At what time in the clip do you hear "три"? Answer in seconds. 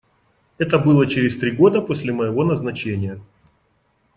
1.37-1.51